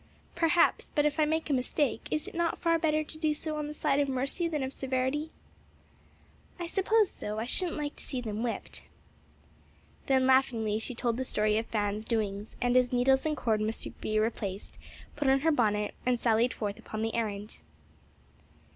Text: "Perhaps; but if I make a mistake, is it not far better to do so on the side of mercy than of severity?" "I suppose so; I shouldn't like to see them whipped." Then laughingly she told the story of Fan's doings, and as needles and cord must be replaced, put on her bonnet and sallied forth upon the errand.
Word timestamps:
"Perhaps; 0.33 0.91
but 0.95 1.05
if 1.05 1.19
I 1.19 1.25
make 1.25 1.47
a 1.47 1.53
mistake, 1.53 2.07
is 2.09 2.27
it 2.27 2.33
not 2.33 2.57
far 2.57 2.79
better 2.79 3.03
to 3.03 3.17
do 3.19 3.35
so 3.35 3.57
on 3.57 3.67
the 3.67 3.73
side 3.75 3.99
of 3.99 4.09
mercy 4.09 4.47
than 4.47 4.63
of 4.63 4.73
severity?" 4.73 5.29
"I 6.59 6.65
suppose 6.65 7.11
so; 7.11 7.37
I 7.37 7.45
shouldn't 7.45 7.77
like 7.77 7.95
to 7.97 8.03
see 8.03 8.19
them 8.19 8.41
whipped." 8.41 8.85
Then 10.07 10.25
laughingly 10.25 10.79
she 10.79 10.95
told 10.95 11.17
the 11.17 11.23
story 11.23 11.55
of 11.59 11.67
Fan's 11.67 12.05
doings, 12.05 12.55
and 12.63 12.75
as 12.75 12.91
needles 12.91 13.27
and 13.27 13.37
cord 13.37 13.61
must 13.61 13.85
be 14.01 14.17
replaced, 14.17 14.79
put 15.15 15.27
on 15.27 15.41
her 15.41 15.51
bonnet 15.51 15.93
and 16.03 16.19
sallied 16.19 16.55
forth 16.55 16.79
upon 16.79 17.03
the 17.03 17.13
errand. 17.13 17.59